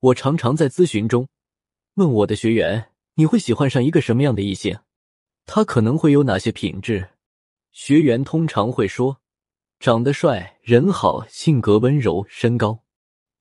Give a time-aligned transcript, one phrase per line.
[0.00, 1.28] 我常常在咨询中
[1.94, 4.78] 问我的学员：你会喜欢上一个什么样的异性？
[5.44, 7.10] 他可能会有哪些品质？
[7.70, 9.20] 学员通常会说：
[9.78, 12.82] 长得帅，人好，性格温柔，身高。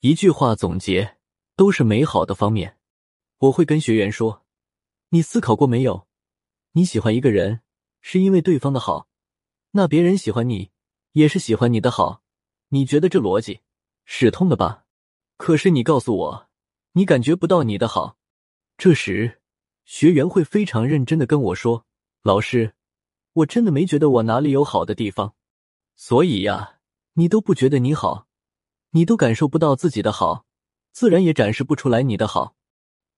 [0.01, 1.15] 一句话总结，
[1.55, 2.78] 都是美好的方面。
[3.37, 4.46] 我会跟学员说：
[5.12, 6.07] 你思考过没有？
[6.73, 7.62] 你喜欢一个人，
[8.01, 9.07] 是因为对方的好，
[9.71, 10.71] 那别人喜欢你，
[11.13, 12.21] 也是喜欢你的好。
[12.69, 13.62] 你觉得这逻辑
[14.03, 14.83] 是通的吧？
[15.37, 16.48] 可是你告诉我，
[16.94, 18.17] 你感觉不到你的好。
[18.77, 19.41] 这时，
[19.85, 21.85] 学员会非常认真的跟我说
[22.23, 22.73] ：“老师，
[23.34, 25.35] 我真的没觉得我哪里有好的地方。
[25.95, 26.79] 所以呀，
[27.13, 28.27] 你都不觉得你好，
[28.91, 30.45] 你都感受不到自己的好，
[30.91, 32.55] 自然也展示不出来你的好。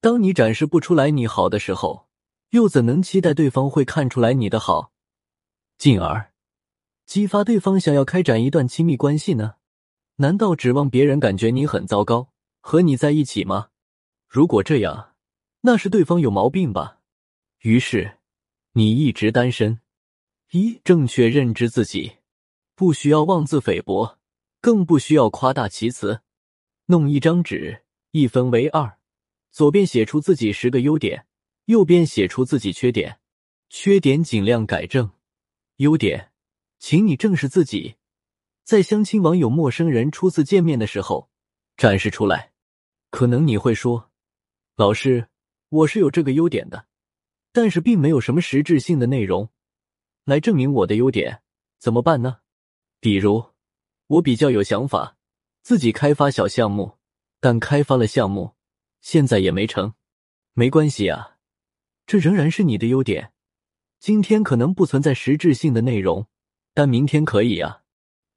[0.02, 2.10] 当你展示不出来你好的时候，
[2.50, 4.92] 又怎能期待对方会看出来你的好，
[5.78, 6.34] 进而
[7.06, 9.58] 激发对方想要开展一段亲密关系呢？
[10.16, 12.31] 难道指望别人感觉你很糟糕，
[12.62, 13.70] 和你在一起吗？
[14.28, 15.16] 如果这样，
[15.62, 17.00] 那是对方有毛病吧。
[17.60, 18.20] 于是，
[18.74, 19.82] 你一直单身。
[20.52, 22.18] 一、正确认知自己，
[22.76, 24.20] 不需要妄自菲薄，
[24.60, 26.22] 更不需要夸大其词。
[26.86, 28.98] 弄一张纸，一分为二，
[29.50, 31.26] 左边写出自己十个优点。
[31.66, 33.20] 右边写出自己缺点，
[33.70, 35.12] 缺点尽量改正，
[35.78, 36.32] 优点，
[36.80, 37.96] 请你正视自己，
[38.64, 41.30] 在相亲网友、陌生人初次见面的时候
[41.78, 42.51] 展示出来。
[43.12, 44.10] 可能你会说，
[44.76, 45.28] 老师，
[45.70, 46.88] 我是有这个优点的，
[47.52, 49.50] 但是并没有什么实质性的内容
[50.24, 51.44] 来证明我的优点，
[51.78, 52.40] 怎么办呢？
[53.02, 53.52] 比如，
[54.08, 55.18] 我比较有想法，
[55.62, 56.98] 自己开发小项目，
[57.40, 58.56] 但开发了项目，
[59.02, 59.94] 现在也没成，
[60.54, 61.38] 没关系啊。
[62.08, 63.34] 这仍然是你的优点。
[64.00, 66.28] 今天可能不存在实质性的内容，
[66.74, 67.84] 但明天可以啊。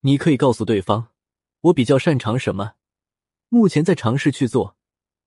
[0.01, 1.09] 你可以告诉对方，
[1.61, 2.75] 我比较擅长什么，
[3.55, 4.77] 目前在尝试去做，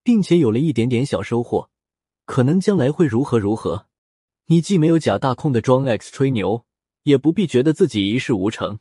[0.03, 1.69] 并且有了一点点小收获，
[2.25, 3.87] 可能将来会如何如何。
[4.47, 6.65] 你既没有假大空的装 X 吹牛，
[7.03, 8.79] 也不必觉得自己一事无成。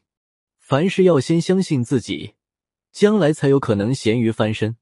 [0.58, 2.34] 凡事要先相信自己，
[2.90, 4.78] 将来才有可能咸鱼翻身。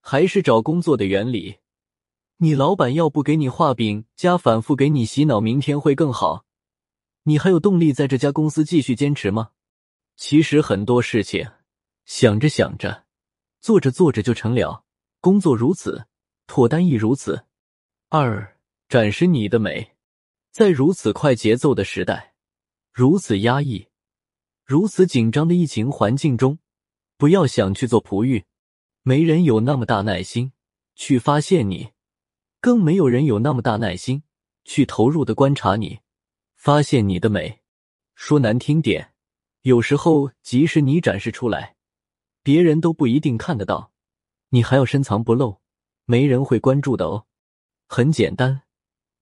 [0.00, 1.56] 还是找工作的原理。
[2.38, 6.46] 你老板要不给你画饼，加反复给你洗脑，明天会更好。
[7.24, 9.50] 你还有动力在这家公司继续坚持吗？
[10.16, 11.46] 其实很多事情
[12.06, 13.04] 想着想着，
[13.60, 14.84] 做着做着就成了。
[15.20, 16.06] 工作如此，
[16.46, 17.44] 脱单亦如此。
[18.08, 18.56] 二，
[18.88, 19.96] 展示你的美，
[20.50, 22.34] 在如此快节奏的时代，
[22.92, 23.88] 如此压抑、
[24.64, 26.58] 如此紧张的疫情环境中，
[27.16, 28.44] 不要想去做璞玉，
[29.02, 30.52] 没人有那么大耐心
[30.94, 31.90] 去发现你。
[32.60, 34.22] 更没有人有那么大耐心
[34.64, 36.00] 去投入的观察你，
[36.56, 37.60] 发现你的美。
[38.14, 39.12] 说难听点，
[39.62, 41.76] 有时候即使你展示出来，
[42.48, 43.92] 别人都不一定看得到，
[44.48, 45.58] 你还要深藏不露，
[46.06, 47.26] 没人会关注的哦。
[47.86, 48.62] 很简单，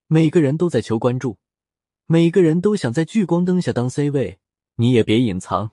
[0.07, 1.37] 每个人都在求关注，
[2.05, 4.39] 每个人都想在聚光灯下当 C 位，
[4.75, 5.71] 你也别隐藏，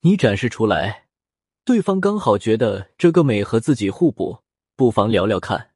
[0.00, 1.06] 你展示出来，
[1.64, 4.38] 对方刚好觉得这个美和自己互补，
[4.74, 5.70] 不妨聊聊看。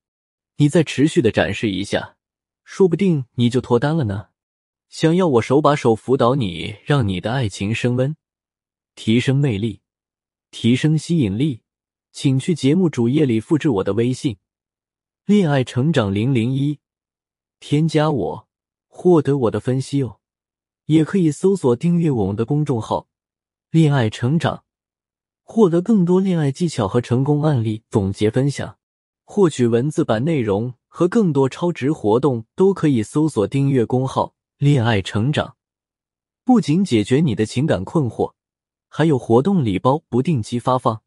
[0.57, 2.17] 你再持续的展示一下，
[2.65, 4.31] 说不定你就脱单了呢。
[4.89, 8.17] 想要我手把手辅导你，让你的爱情升温，
[8.97, 9.82] 提升魅力，
[10.53, 11.63] 提升吸引力，
[12.13, 14.37] 请去节目主页里复制我的微信
[15.25, 16.79] “恋爱成长零零一”，
[17.59, 18.49] 添加我，
[18.87, 20.21] 获得我的分析哦。
[20.87, 23.09] 也可以搜索订阅我们的公众号
[23.71, 24.65] “恋爱成长”，
[25.43, 28.77] 获得更多恋爱技巧和成功案例总结分享。
[29.25, 35.57] 获取文字版内容和更多超值活动，都可以搜索订阅公号“恋爱成长”。
[36.45, 38.35] 不仅解决你的情感困惑，
[38.95, 41.01] 还有活动礼包不定期发放。